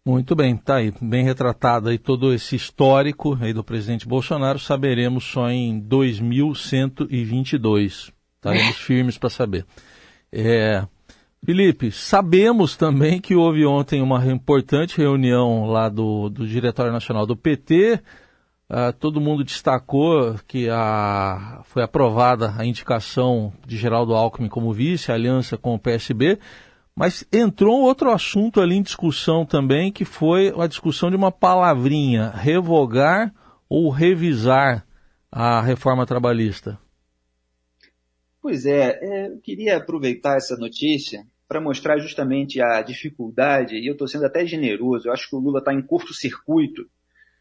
Muito 0.06 0.36
bem, 0.36 0.58
tá 0.58 0.76
aí, 0.76 0.94
bem 1.02 1.24
retratado 1.24 1.88
aí 1.88 1.98
todo 1.98 2.34
esse 2.34 2.58
histórico 2.58 3.38
aí 3.42 3.54
do 3.54 3.64
presidente 3.64 4.06
Bolsonaro, 4.06 4.60
saberemos 4.60 5.24
só 5.24 5.50
em 5.50 5.80
2122. 5.80 8.12
Estaremos 8.36 8.76
firmes 8.76 9.18
para 9.18 9.30
saber. 9.30 9.66
É, 10.30 10.86
Felipe, 11.46 11.90
sabemos 11.92 12.76
também 12.76 13.22
que 13.22 13.36
houve 13.36 13.66
ontem 13.66 14.02
uma 14.02 14.26
importante 14.26 14.98
reunião 14.98 15.66
lá 15.66 15.88
do, 15.88 16.30
do 16.30 16.46
Diretório 16.48 16.92
Nacional 16.92 17.26
do 17.26 17.38
PT, 17.38 18.02
Uh, 18.74 18.92
todo 18.92 19.22
mundo 19.22 19.44
destacou 19.44 20.34
que 20.48 20.68
a, 20.68 21.62
foi 21.66 21.84
aprovada 21.84 22.56
a 22.58 22.66
indicação 22.66 23.54
de 23.68 23.78
Geraldo 23.78 24.16
Alckmin 24.16 24.50
como 24.50 24.74
vice, 24.74 25.12
aliança 25.12 25.56
com 25.56 25.76
o 25.76 25.80
PSB, 25.80 26.40
mas 26.96 27.24
entrou 27.32 27.82
outro 27.82 28.10
assunto 28.10 28.60
ali 28.60 28.76
em 28.76 28.82
discussão 28.82 29.46
também, 29.46 29.92
que 29.92 30.04
foi 30.04 30.52
a 30.58 30.66
discussão 30.66 31.12
de 31.12 31.16
uma 31.16 31.32
palavrinha, 31.32 32.32
revogar 32.32 33.32
ou 33.70 33.92
revisar 33.92 34.88
a 35.32 35.62
reforma 35.62 36.04
trabalhista. 36.08 36.80
Pois 38.42 38.66
é, 38.66 38.98
é 39.04 39.28
eu 39.28 39.38
queria 39.38 39.78
aproveitar 39.78 40.38
essa 40.38 40.58
notícia 40.58 41.28
para 41.48 41.62
mostrar 41.62 42.00
justamente 42.00 42.60
a 42.60 42.82
dificuldade, 42.82 43.76
e 43.76 43.86
eu 43.86 43.94
estou 43.94 44.08
sendo 44.08 44.26
até 44.26 44.48
generoso, 44.48 45.10
eu 45.10 45.14
acho 45.14 45.30
que 45.30 45.36
o 45.36 45.40
Lula 45.40 45.60
está 45.60 45.72
em 45.72 45.82
curto-circuito 45.84 46.90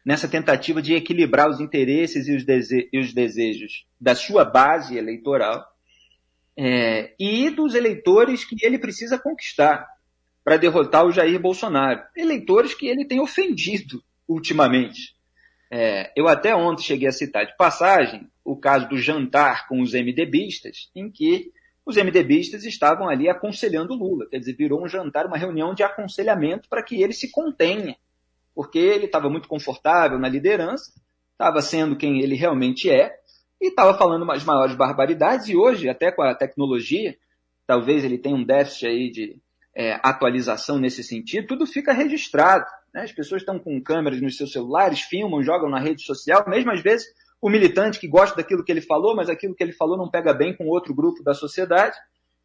nessa 0.05 0.27
tentativa 0.27 0.81
de 0.81 0.93
equilibrar 0.93 1.49
os 1.49 1.59
interesses 1.59 2.27
e 2.27 2.35
os, 2.35 2.43
dese 2.43 2.89
e 2.91 2.99
os 2.99 3.13
desejos 3.13 3.85
da 3.99 4.15
sua 4.15 4.43
base 4.43 4.97
eleitoral 4.97 5.65
é, 6.57 7.13
e 7.19 7.49
dos 7.49 7.73
eleitores 7.73 8.43
que 8.43 8.55
ele 8.61 8.77
precisa 8.77 9.17
conquistar. 9.17 9.87
para 10.43 10.57
derrotar 10.57 11.05
o 11.05 11.11
Jair 11.11 11.39
Bolsonaro. 11.39 12.03
Eleitores 12.15 12.73
que 12.73 12.85
ele 12.87 13.05
tem 13.05 13.19
ofendido 13.19 14.03
ultimamente. 14.27 15.15
É, 15.71 16.11
eu 16.15 16.27
até 16.27 16.55
ontem 16.55 16.83
cheguei 16.83 17.07
a 17.07 17.11
citar 17.11 17.45
de 17.45 17.55
passagem 17.55 18.29
o 18.43 18.55
caso 18.55 18.87
do 18.89 18.97
jantar 18.97 19.67
com 19.67 19.81
os 19.81 19.93
MDBistas, 19.93 20.91
em 20.93 21.09
que 21.09 21.51
os 21.85 21.95
MDBistas 21.95 22.63
estavam 22.65 23.09
ali 23.09 23.27
aconselhando 23.29 23.95
Lula. 23.95 24.27
Quer 24.29 24.39
dizer, 24.39 24.55
virou 24.55 24.83
um 24.83 24.87
jantar, 24.87 25.25
uma 25.25 25.37
reunião 25.37 25.73
de 25.73 25.81
aconselhamento 25.81 26.69
para 26.69 26.83
que 26.83 27.01
ele 27.01 27.13
se 27.13 27.31
contenha, 27.31 27.95
porque 28.55 28.79
ele 28.79 29.05
estava 29.05 29.29
muito 29.29 29.47
confortável 29.47 30.19
na 30.19 30.29
liderança, 30.29 30.91
estava 31.31 31.61
sendo 31.61 31.95
quem 31.95 32.21
ele 32.21 32.35
realmente 32.35 32.89
é, 32.89 33.13
e 33.61 33.67
estava 33.67 33.97
falando 33.97 34.29
as 34.31 34.43
maiores 34.43 34.75
barbaridades, 34.75 35.47
e 35.47 35.55
hoje, 35.55 35.89
até 35.89 36.11
com 36.11 36.21
a 36.21 36.35
tecnologia, 36.35 37.15
talvez 37.65 38.03
ele 38.03 38.17
tenha 38.17 38.35
um 38.35 38.43
déficit 38.43 38.87
aí 38.87 39.09
de 39.09 39.41
é, 39.75 39.99
atualização 40.03 40.77
nesse 40.77 41.03
sentido, 41.03 41.47
tudo 41.47 41.65
fica 41.65 41.93
registrado. 41.93 42.65
Né? 42.93 43.01
As 43.01 43.11
pessoas 43.11 43.41
estão 43.41 43.57
com 43.57 43.81
câmeras 43.81 44.21
nos 44.21 44.37
seus 44.37 44.51
celulares, 44.51 45.01
filmam, 45.01 45.41
jogam 45.41 45.69
na 45.69 45.79
rede 45.79 46.03
social, 46.03 46.43
mesmo 46.47 46.71
às 46.71 46.81
vezes 46.81 47.07
o 47.41 47.49
militante 47.49 47.99
que 47.99 48.07
gosta 48.07 48.35
daquilo 48.37 48.63
que 48.63 48.71
ele 48.71 48.81
falou, 48.81 49.15
mas 49.15 49.29
aquilo 49.29 49.55
que 49.55 49.63
ele 49.63 49.73
falou 49.73 49.97
não 49.97 50.09
pega 50.09 50.33
bem 50.33 50.55
com 50.55 50.67
outro 50.67 50.93
grupo 50.93 51.23
da 51.23 51.33
sociedade. 51.33 51.97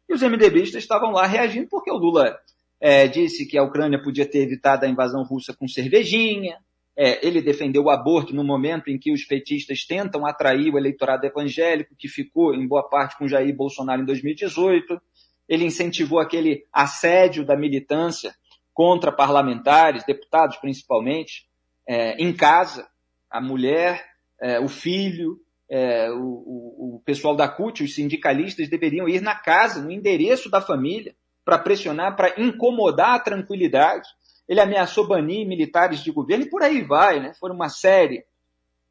E 0.09 0.13
os 0.13 0.21
MDBistas 0.21 0.81
estavam 0.81 1.11
lá 1.11 1.25
reagindo 1.25 1.67
porque 1.69 1.91
o 1.91 1.97
Lula 1.97 2.37
é, 2.79 3.07
disse 3.07 3.45
que 3.45 3.57
a 3.57 3.63
Ucrânia 3.63 4.01
podia 4.01 4.25
ter 4.25 4.39
evitado 4.39 4.85
a 4.85 4.89
invasão 4.89 5.23
russa 5.23 5.53
com 5.53 5.67
cervejinha. 5.67 6.57
É, 6.95 7.25
ele 7.25 7.41
defendeu 7.41 7.83
o 7.83 7.89
aborto 7.89 8.33
no 8.35 8.43
momento 8.43 8.89
em 8.89 8.97
que 8.97 9.11
os 9.11 9.23
petistas 9.23 9.85
tentam 9.85 10.25
atrair 10.25 10.73
o 10.73 10.77
eleitorado 10.77 11.25
evangélico, 11.25 11.95
que 11.97 12.07
ficou 12.07 12.53
em 12.53 12.67
boa 12.67 12.83
parte 12.83 13.17
com 13.17 13.27
Jair 13.27 13.55
Bolsonaro 13.55 14.01
em 14.01 14.05
2018 14.05 15.01
ele 15.49 15.65
incentivou 15.65 16.19
aquele 16.19 16.67
assédio 16.71 17.43
da 17.43 17.57
militância 17.57 18.35
contra 18.71 19.11
parlamentares, 19.11 20.05
deputados 20.05 20.57
principalmente, 20.57 21.49
é, 21.87 22.13
em 22.23 22.31
casa, 22.31 22.87
a 23.29 23.41
mulher, 23.41 24.05
é, 24.39 24.59
o 24.59 24.67
filho, 24.67 25.41
é, 25.67 26.09
o, 26.11 26.21
o, 26.21 26.95
o, 26.95 27.01
pessoal 27.03 27.35
da 27.35 27.47
CUT, 27.47 27.83
os 27.83 27.95
sindicalistas 27.95 28.69
deveriam 28.69 29.09
ir 29.09 29.21
na 29.21 29.35
casa, 29.35 29.81
no 29.81 29.91
endereço 29.91 30.49
da 30.49 30.61
família, 30.61 31.15
para 31.49 31.57
pressionar, 31.57 32.15
para 32.15 32.39
incomodar 32.39 33.15
a 33.15 33.19
tranquilidade. 33.19 34.07
Ele 34.47 34.61
ameaçou 34.61 35.07
banir 35.07 35.47
militares 35.47 36.03
de 36.03 36.11
governo 36.11 36.45
e 36.45 36.49
por 36.49 36.61
aí 36.61 36.83
vai, 36.83 37.19
né? 37.19 37.33
Foi 37.39 37.49
uma 37.49 37.69
série. 37.69 38.23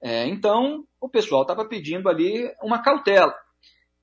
É, 0.03 0.27
então, 0.27 0.85
o 1.01 1.09
pessoal 1.09 1.43
estava 1.43 1.65
pedindo 1.65 2.09
ali 2.09 2.53
uma 2.61 2.83
cautela. 2.83 3.33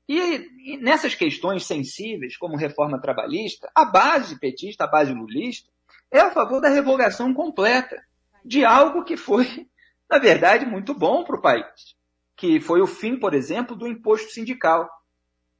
E, 0.07 0.17
e, 0.17 0.77
nessas 0.77 1.15
questões 1.15 1.65
sensíveis, 1.65 2.37
como 2.37 2.55
reforma 2.55 3.01
trabalhista, 3.01 3.69
a 3.75 3.83
base 3.83 4.39
petista, 4.39 4.85
a 4.85 4.87
base 4.87 5.13
lulista, 5.13 5.69
é 6.09 6.21
a 6.21 6.31
favor 6.31 6.61
da 6.61 6.69
revogação 6.69 7.33
completa 7.33 8.01
de 8.43 8.63
algo 8.63 9.03
que 9.03 9.17
foi, 9.17 9.67
na 10.09 10.17
verdade, 10.17 10.65
muito 10.65 10.93
bom 10.93 11.25
para 11.25 11.35
o 11.35 11.41
país, 11.41 11.93
que 12.37 12.61
foi 12.61 12.79
o 12.79 12.87
fim, 12.87 13.19
por 13.19 13.33
exemplo, 13.33 13.75
do 13.75 13.85
imposto 13.85 14.31
sindical. 14.31 14.89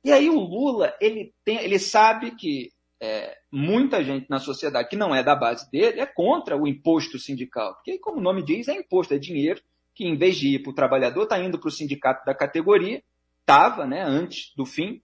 E 0.02 0.14
aí 0.14 0.30
o 0.30 0.40
Lula, 0.40 0.96
ele, 1.02 1.34
tem, 1.44 1.58
ele 1.58 1.80
sabe 1.80 2.32
que 2.36 2.75
é, 3.02 3.38
muita 3.52 4.04
gente 4.04 4.30
na 4.30 4.40
sociedade 4.40 4.90
que 4.90 4.96
não 4.96 5.14
é 5.14 5.22
da 5.24 5.36
base 5.36 5.70
dele 5.70 6.00
é 6.00 6.06
contra 6.06 6.58
o 6.58 6.68
imposto 6.68 7.20
sindical, 7.20 7.74
porque, 7.76 7.98
como 8.00 8.20
o 8.20 8.24
nome 8.24 8.44
diz, 8.44 8.68
é 8.68 8.74
imposto, 8.74 9.14
é 9.14 9.18
dinheiro 9.18 9.62
que, 9.94 10.06
em 10.06 10.18
vez 10.18 10.38
de 10.38 10.56
ir 10.56 10.60
para 10.60 10.72
o 10.72 10.76
trabalhador, 10.76 11.24
está 11.24 11.40
indo 11.40 11.60
para 11.60 11.68
o 11.68 11.72
sindicato 11.72 12.26
da 12.26 12.34
categoria 12.34 13.02
estava 13.46 13.86
né, 13.86 14.04
antes 14.04 14.52
do 14.56 14.66
fim, 14.66 15.02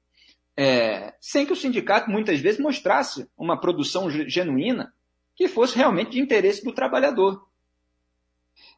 é, 0.57 1.13
sem 1.21 1.45
que 1.45 1.53
o 1.53 1.55
sindicato 1.55 2.09
muitas 2.09 2.39
vezes 2.39 2.59
mostrasse 2.59 3.29
uma 3.37 3.59
produção 3.59 4.09
genuína 4.09 4.91
que 5.35 5.47
fosse 5.47 5.77
realmente 5.77 6.11
de 6.11 6.19
interesse 6.19 6.63
do 6.63 6.73
trabalhador. 6.73 7.47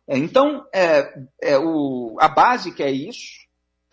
É, 0.06 0.18
então, 0.18 0.68
é, 0.74 1.14
é 1.42 1.58
o, 1.58 2.18
a 2.20 2.28
base 2.28 2.74
que 2.76 2.84
é 2.84 2.92
isso, 2.92 3.43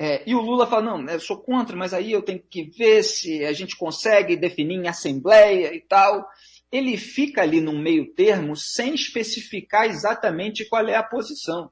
é, 0.03 0.23
e 0.27 0.35
o 0.35 0.41
Lula 0.41 0.67
fala, 0.67 0.97
não, 0.97 1.13
eu 1.13 1.21
sou 1.21 1.37
contra, 1.37 1.77
mas 1.77 1.93
aí 1.93 2.11
eu 2.11 2.23
tenho 2.23 2.41
que 2.41 2.63
ver 2.71 3.03
se 3.03 3.45
a 3.45 3.53
gente 3.53 3.77
consegue 3.77 4.35
definir 4.35 4.77
em 4.77 4.89
assembleia 4.89 5.75
e 5.75 5.81
tal. 5.83 6.27
Ele 6.73 6.97
fica 6.97 7.43
ali 7.43 7.61
no 7.61 7.79
meio 7.79 8.15
termo 8.15 8.57
sem 8.57 8.95
especificar 8.95 9.85
exatamente 9.85 10.67
qual 10.67 10.89
é 10.89 10.97
a 10.97 11.03
posição, 11.03 11.71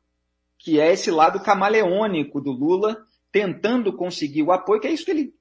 que 0.58 0.78
é 0.78 0.92
esse 0.92 1.10
lado 1.10 1.42
camaleônico 1.42 2.38
do 2.38 2.52
Lula, 2.52 3.02
tentando 3.32 3.96
conseguir 3.96 4.42
o 4.42 4.52
apoio, 4.52 4.82
que 4.82 4.88
é 4.88 4.92
isso 4.92 5.06
que 5.06 5.10
ele, 5.10 5.32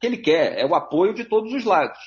que 0.00 0.06
ele 0.08 0.16
quer, 0.16 0.58
é 0.58 0.66
o 0.66 0.74
apoio 0.74 1.14
de 1.14 1.24
todos 1.24 1.52
os 1.52 1.64
lados. 1.64 2.00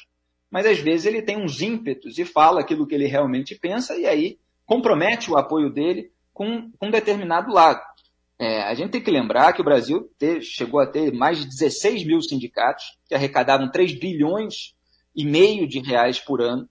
Mas 0.52 0.66
às 0.66 0.80
vezes 0.80 1.06
ele 1.06 1.22
tem 1.22 1.38
uns 1.38 1.62
ímpetos 1.62 2.18
e 2.18 2.26
fala 2.26 2.60
aquilo 2.60 2.86
que 2.86 2.94
ele 2.94 3.08
realmente 3.08 3.56
pensa 3.56 3.98
e 3.98 4.06
aí 4.06 4.38
compromete 4.66 5.32
o 5.32 5.38
apoio 5.38 5.70
dele 5.70 6.12
com 6.34 6.70
um 6.82 6.92
determinado 6.92 7.54
lado. 7.54 7.82
É, 8.38 8.64
a 8.64 8.74
gente 8.74 8.92
tem 8.92 9.02
que 9.02 9.12
lembrar 9.12 9.54
que 9.54 9.62
o 9.62 9.66
Brasil 9.66 10.10
ter, 10.20 10.42
chegou 10.42 10.82
a 10.82 10.88
ter 10.88 11.14
mais 11.14 11.40
de 11.40 11.48
16 11.48 12.06
mil 12.06 12.22
sindicatos 12.22 12.98
que 13.08 13.16
arrecadavam 13.16 13.72
3 13.72 13.98
bilhões 13.98 14.76
e 15.16 15.26
meio 15.26 15.68
de 15.68 15.80
reais 15.80 16.20
por 16.20 16.42
ano. 16.42 16.68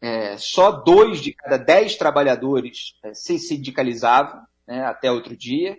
É, 0.00 0.36
só 0.36 0.70
dois 0.70 1.20
de 1.20 1.32
cada 1.32 1.56
dez 1.56 1.96
trabalhadores 1.96 2.94
é, 3.04 3.14
se 3.14 3.38
sindicalizavam 3.38 4.42
né, 4.66 4.84
até 4.84 5.10
outro 5.10 5.36
dia. 5.36 5.78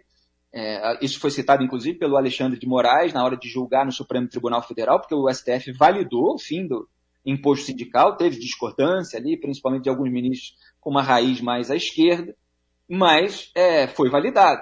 É, 0.51 1.03
isso 1.03 1.20
foi 1.20 1.29
citado, 1.29 1.63
inclusive, 1.63 1.98
pelo 1.98 2.15
Alexandre 2.15 2.60
de 2.60 2.67
Moraes 2.67 3.13
na 3.13 3.24
hora 3.24 3.36
de 3.36 3.50
julgar 3.50 3.86
no 3.86 3.91
Supremo 3.91 4.27
Tribunal 4.27 4.62
Federal, 4.62 5.00
porque 5.00 5.15
o 5.15 5.29
STF 5.32 5.72
validou 5.74 6.36
o 6.36 6.39
fim 6.39 6.65
do 6.65 6.88
imposto 7.25 7.65
sindical, 7.65 8.17
teve 8.17 8.39
discordância 8.39 9.17
ali, 9.20 9.39
principalmente 9.39 9.84
de 9.84 9.89
alguns 9.89 10.12
ministros 10.12 10.55
com 10.79 10.89
uma 10.89 11.01
raiz 11.01 11.39
mais 11.41 11.72
à 11.72 11.75
esquerda, 11.75 12.36
mas 12.88 13.51
é, 13.55 13.88
foi 13.88 14.10
validado. 14.10 14.62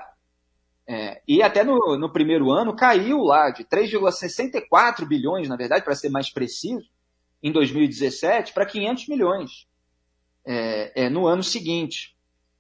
É, 0.88 1.22
e 1.28 1.42
até 1.42 1.64
no, 1.64 1.98
no, 1.98 2.12
primeiro 2.12 2.52
ano 2.52 2.76
caiu 2.76 3.20
lá 3.20 3.50
de 3.50 3.64
3,64 3.64 5.08
bilhões, 5.08 5.48
na 5.48 5.56
verdade, 5.56 5.86
para 5.86 5.96
ser 5.96 6.10
mais 6.10 6.30
preciso, 6.30 6.90
em 7.42 7.52
2017, 7.52 8.54
para 8.54 8.66
500 8.66 9.08
milhões 9.08 9.68
é, 10.46 11.04
é, 11.06 11.10
no 11.10 11.28
ano 11.28 11.44
seguinte. 11.44 12.16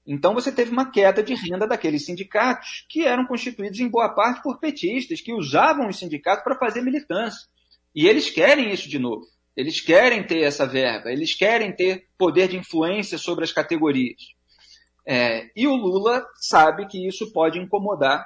Então 0.05 0.33
você 0.33 0.51
teve 0.51 0.71
uma 0.71 0.89
queda 0.89 1.21
de 1.21 1.33
renda 1.33 1.67
daqueles 1.67 2.05
sindicatos 2.05 2.85
que 2.89 3.05
eram 3.05 3.25
constituídos 3.25 3.79
em 3.79 3.87
boa 3.87 4.09
parte 4.09 4.41
por 4.41 4.59
petistas 4.59 5.21
que 5.21 5.33
usavam 5.33 5.87
os 5.87 5.99
sindicatos 5.99 6.43
para 6.43 6.57
fazer 6.57 6.81
militância. 6.81 7.47
E 7.93 8.07
eles 8.07 8.29
querem 8.29 8.71
isso 8.71 8.89
de 8.89 8.97
novo. 8.97 9.25
Eles 9.55 9.79
querem 9.81 10.23
ter 10.23 10.41
essa 10.41 10.65
verba, 10.65 11.11
eles 11.11 11.35
querem 11.35 11.75
ter 11.75 12.07
poder 12.17 12.47
de 12.47 12.57
influência 12.57 13.17
sobre 13.17 13.43
as 13.43 13.51
categorias. 13.51 14.33
É, 15.05 15.49
e 15.55 15.67
o 15.67 15.75
Lula 15.75 16.25
sabe 16.35 16.87
que 16.87 17.07
isso 17.07 17.31
pode 17.31 17.59
incomodar 17.59 18.25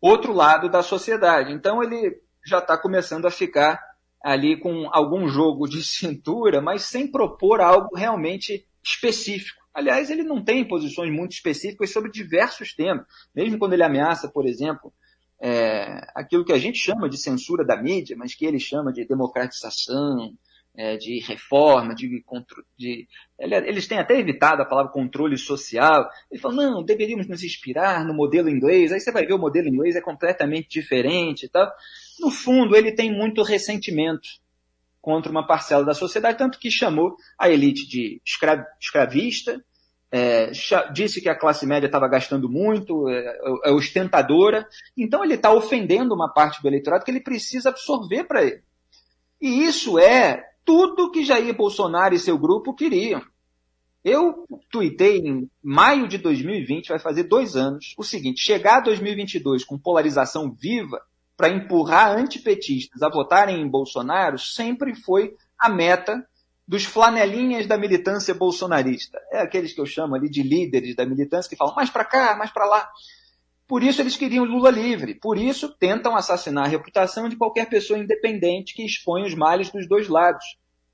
outro 0.00 0.32
lado 0.32 0.68
da 0.68 0.82
sociedade. 0.82 1.52
Então 1.52 1.82
ele 1.82 2.20
já 2.44 2.58
está 2.58 2.76
começando 2.76 3.26
a 3.26 3.30
ficar 3.30 3.80
ali 4.22 4.58
com 4.58 4.88
algum 4.92 5.28
jogo 5.28 5.68
de 5.68 5.82
cintura, 5.84 6.60
mas 6.60 6.82
sem 6.84 7.10
propor 7.10 7.60
algo 7.60 7.96
realmente 7.96 8.66
específico. 8.82 9.60
Aliás, 9.74 10.10
ele 10.10 10.22
não 10.22 10.44
tem 10.44 10.66
posições 10.66 11.10
muito 11.10 11.32
específicas 11.32 11.90
sobre 11.90 12.10
diversos 12.10 12.74
temas. 12.74 13.06
Mesmo 13.34 13.58
quando 13.58 13.72
ele 13.72 13.82
ameaça, 13.82 14.28
por 14.28 14.46
exemplo, 14.46 14.92
é, 15.40 16.06
aquilo 16.14 16.44
que 16.44 16.52
a 16.52 16.58
gente 16.58 16.78
chama 16.78 17.08
de 17.08 17.16
censura 17.16 17.64
da 17.64 17.80
mídia, 17.80 18.14
mas 18.16 18.34
que 18.34 18.44
ele 18.44 18.60
chama 18.60 18.92
de 18.92 19.06
democratização, 19.06 20.34
é, 20.74 20.96
de 20.96 21.20
reforma, 21.20 21.94
de, 21.94 22.24
de, 22.78 23.08
eles 23.38 23.86
têm 23.86 23.98
até 23.98 24.18
evitado 24.18 24.62
a 24.62 24.66
palavra 24.66 24.92
controle 24.92 25.36
social. 25.36 26.08
Ele 26.30 26.40
fala, 26.40 26.54
não, 26.54 26.82
deveríamos 26.82 27.28
nos 27.28 27.42
inspirar 27.42 28.04
no 28.06 28.14
modelo 28.14 28.48
inglês. 28.48 28.90
Aí 28.90 29.00
você 29.00 29.12
vai 29.12 29.26
ver 29.26 29.34
o 29.34 29.38
modelo 29.38 29.68
inglês 29.68 29.96
é 29.96 30.00
completamente 30.00 30.68
diferente 30.68 31.44
e 31.44 31.48
tal. 31.48 31.70
No 32.20 32.30
fundo, 32.30 32.74
ele 32.74 32.92
tem 32.92 33.12
muito 33.12 33.42
ressentimento 33.42 34.28
contra 35.00 35.30
uma 35.30 35.46
parcela 35.46 35.84
da 35.84 35.94
sociedade, 35.94 36.38
tanto 36.38 36.58
que 36.58 36.70
chamou 36.70 37.16
a 37.36 37.50
elite 37.50 37.88
de 37.88 38.22
escravista, 38.80 39.62
é, 40.12 40.52
disse 40.92 41.20
que 41.20 41.28
a 41.28 41.38
classe 41.38 41.66
média 41.66 41.86
estava 41.86 42.06
gastando 42.06 42.48
muito, 42.48 43.08
é, 43.08 43.38
é 43.64 43.72
ostentadora. 43.72 44.66
Então 44.96 45.24
ele 45.24 45.34
está 45.34 45.52
ofendendo 45.52 46.14
uma 46.14 46.32
parte 46.32 46.62
do 46.62 46.68
eleitorado 46.68 47.04
que 47.04 47.10
ele 47.10 47.22
precisa 47.22 47.70
absorver 47.70 48.24
para 48.24 48.44
ele. 48.44 48.62
E 49.40 49.64
isso 49.64 49.98
é 49.98 50.51
tudo 50.64 51.10
que 51.10 51.24
Jair 51.24 51.54
Bolsonaro 51.54 52.14
e 52.14 52.18
seu 52.18 52.38
grupo 52.38 52.74
queriam. 52.74 53.22
Eu 54.04 54.46
tuitei 54.70 55.18
em 55.18 55.48
maio 55.62 56.08
de 56.08 56.18
2020, 56.18 56.88
vai 56.88 56.98
fazer 56.98 57.24
dois 57.24 57.54
anos, 57.54 57.94
o 57.96 58.02
seguinte: 58.02 58.42
chegar 58.42 58.78
a 58.78 58.80
2022 58.80 59.64
com 59.64 59.78
polarização 59.78 60.50
viva 60.50 61.00
para 61.36 61.48
empurrar 61.48 62.16
antipetistas 62.16 63.02
a 63.02 63.08
votarem 63.08 63.60
em 63.60 63.68
Bolsonaro 63.68 64.38
sempre 64.38 64.94
foi 64.94 65.34
a 65.58 65.68
meta 65.68 66.26
dos 66.66 66.84
flanelinhas 66.84 67.66
da 67.66 67.76
militância 67.76 68.34
bolsonarista. 68.34 69.18
É 69.30 69.40
aqueles 69.40 69.72
que 69.72 69.80
eu 69.80 69.86
chamo 69.86 70.14
ali 70.14 70.28
de 70.28 70.42
líderes 70.42 70.94
da 70.94 71.04
militância 71.04 71.48
que 71.48 71.56
falam 71.56 71.74
mais 71.74 71.90
para 71.90 72.04
cá, 72.04 72.36
mais 72.36 72.50
para 72.50 72.64
lá. 72.66 72.88
Por 73.72 73.82
isso 73.82 74.02
eles 74.02 74.18
queriam 74.18 74.44
Lula 74.44 74.68
livre. 74.68 75.14
Por 75.14 75.38
isso 75.38 75.74
tentam 75.78 76.14
assassinar 76.14 76.66
a 76.66 76.68
reputação 76.68 77.26
de 77.26 77.36
qualquer 77.36 77.70
pessoa 77.70 77.98
independente 77.98 78.74
que 78.74 78.84
expõe 78.84 79.24
os 79.24 79.34
males 79.34 79.70
dos 79.70 79.88
dois 79.88 80.08
lados. 80.08 80.44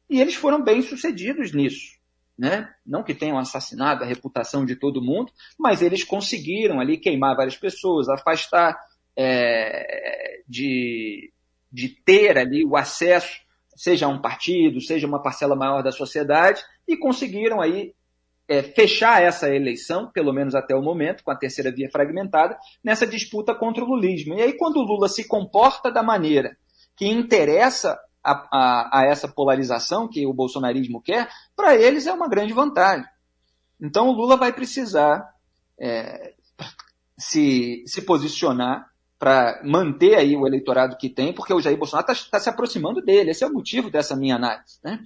E 0.08 0.20
eles 0.20 0.36
foram 0.36 0.62
bem 0.62 0.80
sucedidos 0.80 1.52
nisso. 1.52 1.98
Né? 2.38 2.72
Não 2.86 3.02
que 3.02 3.16
tenham 3.16 3.36
assassinado 3.36 4.04
a 4.04 4.06
reputação 4.06 4.64
de 4.64 4.76
todo 4.76 5.02
mundo, 5.02 5.32
mas 5.58 5.82
eles 5.82 6.04
conseguiram 6.04 6.78
ali 6.78 6.98
queimar 6.98 7.34
várias 7.34 7.56
pessoas, 7.56 8.08
afastar 8.08 8.78
é, 9.16 10.42
de, 10.48 11.32
de 11.72 11.88
ter 11.88 12.38
ali 12.38 12.64
o 12.64 12.76
acesso, 12.76 13.40
seja 13.74 14.06
a 14.06 14.08
um 14.08 14.22
partido, 14.22 14.80
seja 14.80 15.04
uma 15.04 15.20
parcela 15.20 15.56
maior 15.56 15.82
da 15.82 15.90
sociedade, 15.90 16.62
e 16.86 16.96
conseguiram 16.96 17.60
aí 17.60 17.92
é, 18.48 18.62
fechar 18.62 19.22
essa 19.22 19.54
eleição, 19.54 20.10
pelo 20.10 20.32
menos 20.32 20.54
até 20.54 20.74
o 20.74 20.82
momento, 20.82 21.22
com 21.22 21.30
a 21.30 21.36
terceira 21.36 21.70
via 21.70 21.90
fragmentada, 21.90 22.58
nessa 22.82 23.06
disputa 23.06 23.54
contra 23.54 23.84
o 23.84 23.86
lulismo. 23.86 24.34
E 24.34 24.42
aí, 24.42 24.54
quando 24.54 24.78
o 24.78 24.84
Lula 24.84 25.08
se 25.08 25.28
comporta 25.28 25.92
da 25.92 26.02
maneira 26.02 26.56
que 26.96 27.06
interessa 27.06 27.98
a, 28.24 28.32
a, 28.50 29.00
a 29.00 29.06
essa 29.06 29.28
polarização 29.28 30.08
que 30.08 30.26
o 30.26 30.32
bolsonarismo 30.32 31.00
quer, 31.00 31.28
para 31.54 31.76
eles 31.76 32.06
é 32.06 32.12
uma 32.12 32.28
grande 32.28 32.54
vantagem. 32.54 33.06
Então, 33.80 34.08
o 34.08 34.12
Lula 34.12 34.36
vai 34.36 34.52
precisar 34.52 35.28
é, 35.78 36.32
se, 37.16 37.84
se 37.86 38.02
posicionar 38.02 38.88
para 39.18 39.60
manter 39.64 40.14
aí 40.14 40.36
o 40.36 40.46
eleitorado 40.46 40.96
que 40.96 41.08
tem, 41.08 41.32
porque 41.34 41.52
o 41.52 41.60
Jair 41.60 41.76
Bolsonaro 41.76 42.10
está 42.10 42.30
tá 42.30 42.40
se 42.40 42.48
aproximando 42.48 43.02
dele. 43.02 43.30
Esse 43.30 43.44
é 43.44 43.46
o 43.46 43.52
motivo 43.52 43.90
dessa 43.90 44.16
minha 44.16 44.36
análise. 44.36 44.78
Né? 44.82 45.00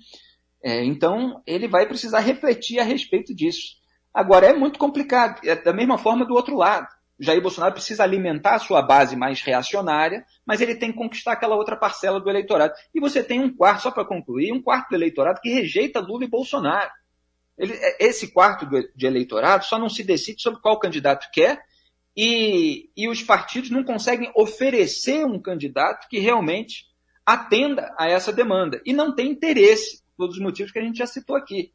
É, 0.62 0.84
então, 0.84 1.42
ele 1.46 1.66
vai 1.66 1.86
precisar 1.86 2.20
refletir 2.20 2.78
a 2.78 2.84
respeito 2.84 3.34
disso. 3.34 3.76
Agora, 4.14 4.46
é 4.46 4.52
muito 4.52 4.78
complicado. 4.78 5.40
É 5.44 5.56
da 5.56 5.72
mesma 5.72 5.98
forma 5.98 6.24
do 6.24 6.34
outro 6.34 6.56
lado. 6.56 6.86
Jair 7.18 7.40
Bolsonaro 7.40 7.74
precisa 7.74 8.02
alimentar 8.02 8.54
a 8.56 8.58
sua 8.58 8.82
base 8.82 9.14
mais 9.16 9.40
reacionária, 9.42 10.24
mas 10.46 10.60
ele 10.60 10.74
tem 10.74 10.90
que 10.90 10.98
conquistar 10.98 11.32
aquela 11.32 11.56
outra 11.56 11.76
parcela 11.76 12.20
do 12.20 12.28
eleitorado. 12.28 12.74
E 12.94 13.00
você 13.00 13.22
tem 13.22 13.40
um 13.40 13.54
quarto, 13.54 13.82
só 13.82 13.90
para 13.90 14.04
concluir, 14.04 14.52
um 14.52 14.62
quarto 14.62 14.90
do 14.90 14.96
eleitorado 14.96 15.40
que 15.40 15.50
rejeita 15.50 16.00
Lula 16.00 16.24
e 16.24 16.28
Bolsonaro. 16.28 16.90
Ele, 17.56 17.74
é, 17.74 18.06
esse 18.06 18.32
quarto 18.32 18.66
de 18.66 19.06
eleitorado 19.06 19.64
só 19.64 19.78
não 19.78 19.88
se 19.88 20.02
decide 20.02 20.42
sobre 20.42 20.60
qual 20.60 20.78
candidato 20.78 21.28
quer, 21.32 21.60
e, 22.16 22.90
e 22.96 23.08
os 23.08 23.22
partidos 23.22 23.70
não 23.70 23.84
conseguem 23.84 24.30
oferecer 24.34 25.24
um 25.24 25.40
candidato 25.40 26.08
que 26.08 26.18
realmente 26.18 26.86
atenda 27.24 27.94
a 27.98 28.08
essa 28.08 28.32
demanda. 28.32 28.82
E 28.84 28.92
não 28.92 29.14
tem 29.14 29.30
interesse 29.30 30.01
todos 30.22 30.36
os 30.36 30.42
motivos 30.42 30.70
que 30.70 30.78
a 30.78 30.82
gente 30.82 30.98
já 30.98 31.06
citou 31.06 31.34
aqui. 31.34 31.72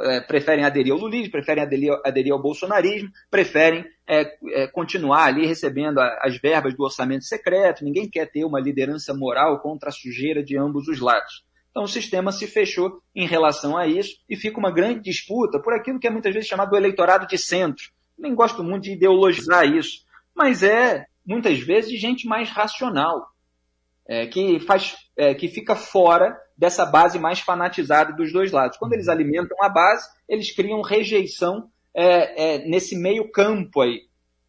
É, 0.00 0.20
preferem 0.20 0.64
aderir 0.64 0.92
ao 0.92 0.98
lulismo, 0.98 1.30
preferem 1.30 1.62
aderir, 1.62 1.92
aderir 2.04 2.32
ao 2.32 2.42
bolsonarismo, 2.42 3.08
preferem 3.30 3.84
é, 4.04 4.36
é, 4.50 4.66
continuar 4.66 5.26
ali 5.26 5.46
recebendo 5.46 5.98
a, 5.98 6.18
as 6.22 6.36
verbas 6.38 6.74
do 6.74 6.82
orçamento 6.82 7.24
secreto, 7.24 7.84
ninguém 7.84 8.10
quer 8.10 8.26
ter 8.26 8.44
uma 8.44 8.60
liderança 8.60 9.14
moral 9.14 9.60
contra 9.60 9.90
a 9.90 9.92
sujeira 9.92 10.42
de 10.42 10.58
ambos 10.58 10.88
os 10.88 11.00
lados. 11.00 11.44
Então 11.70 11.84
o 11.84 11.88
sistema 11.88 12.32
se 12.32 12.48
fechou 12.48 13.00
em 13.14 13.26
relação 13.26 13.78
a 13.78 13.86
isso 13.86 14.16
e 14.28 14.36
fica 14.36 14.58
uma 14.58 14.72
grande 14.72 15.00
disputa 15.00 15.60
por 15.60 15.72
aquilo 15.72 16.00
que 16.00 16.06
é 16.08 16.10
muitas 16.10 16.34
vezes 16.34 16.48
chamado 16.48 16.70
do 16.70 16.76
eleitorado 16.76 17.26
de 17.28 17.38
centro. 17.38 17.84
Nem 18.18 18.34
gosto 18.34 18.64
muito 18.64 18.84
de 18.84 18.92
ideologizar 18.92 19.64
isso, 19.64 20.04
mas 20.34 20.64
é 20.64 21.06
muitas 21.24 21.60
vezes 21.60 21.98
gente 21.98 22.26
mais 22.26 22.50
racional, 22.50 23.28
é, 24.06 24.26
que 24.26 24.58
faz, 24.60 24.96
é, 25.16 25.34
que 25.34 25.48
fica 25.48 25.76
fora 25.76 26.36
dessa 26.58 26.84
base 26.84 27.20
mais 27.20 27.38
fanatizada 27.38 28.12
dos 28.12 28.32
dois 28.32 28.50
lados. 28.50 28.76
Quando 28.76 28.94
eles 28.94 29.06
uhum. 29.06 29.12
alimentam 29.12 29.56
a 29.62 29.68
base, 29.68 30.08
eles 30.28 30.50
criam 30.50 30.82
rejeição 30.82 31.70
é, 31.94 32.56
é, 32.56 32.68
nesse 32.68 32.96
meio 32.96 33.30
campo 33.30 33.80
aí. 33.80 34.08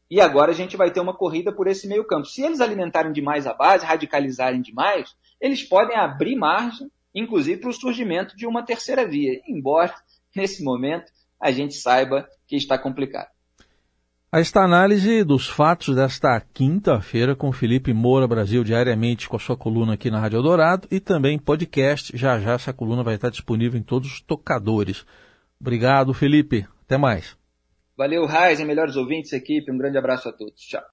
E 0.10 0.20
agora 0.20 0.52
a 0.52 0.56
gente 0.56 0.76
vai 0.76 0.90
ter 0.90 1.00
uma 1.00 1.16
corrida 1.16 1.54
por 1.54 1.68
esse 1.68 1.88
meio 1.88 2.04
campo. 2.04 2.26
Se 2.26 2.42
eles 2.42 2.60
alimentarem 2.60 3.14
demais 3.14 3.46
a 3.46 3.54
base, 3.54 3.86
radicalizarem 3.86 4.60
demais, 4.60 5.16
eles 5.40 5.62
podem 5.62 5.96
abrir 5.96 6.36
margem, 6.36 6.90
inclusive, 7.14 7.62
para 7.62 7.70
o 7.70 7.74
surgimento 7.74 8.36
de 8.36 8.48
uma 8.48 8.66
terceira 8.66 9.08
via. 9.08 9.40
Embora, 9.48 9.94
nesse 10.36 10.64
momento, 10.64 11.12
a 11.40 11.52
gente 11.52 11.76
saiba 11.76 12.28
que 12.48 12.56
está 12.56 12.76
complicado. 12.76 13.30
Esta 14.32 14.64
análise 14.64 15.24
dos 15.24 15.50
fatos 15.50 15.96
desta 15.96 16.40
quinta-feira 16.54 17.36
com 17.36 17.52
Felipe 17.52 17.92
Moura 17.92 18.28
Brasil, 18.28 18.64
diariamente 18.64 19.28
com 19.28 19.36
a 19.36 19.40
sua 19.40 19.58
coluna 19.58 19.96
aqui 19.96 20.12
na 20.12 20.20
Rádio 20.20 20.38
Eldorado 20.38 20.88
e 20.92 21.00
também 21.00 21.40
podcast. 21.40 22.16
Já 22.16 22.40
já 22.40 22.54
essa 22.54 22.72
coluna 22.72 23.02
vai 23.02 23.16
estar 23.16 23.32
disponível 23.32 23.80
em 23.80 23.82
todos 23.82 24.08
os 24.08 24.22
tocadores. 24.22 25.04
Obrigado, 25.60 26.14
Felipe. 26.14 26.68
Até 26.86 26.96
mais. 26.96 27.36
Valeu, 27.98 28.28
Raiz, 28.28 28.60
melhores 28.60 28.96
ouvintes, 28.96 29.34
equipe. 29.34 29.72
Um 29.72 29.78
grande 29.80 29.98
abraço 29.98 30.30
a 30.30 30.32
todos. 30.32 30.62
Tchau. 30.62 30.84